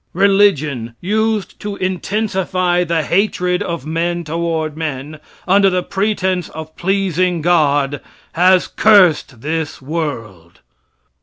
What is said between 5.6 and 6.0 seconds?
the